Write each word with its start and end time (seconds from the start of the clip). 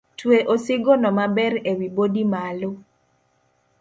Twe 0.19 0.37
osigono 0.53 1.09
maber 1.19 1.53
ewi 1.71 1.87
bodi 1.95 2.23
malo. 2.33 2.69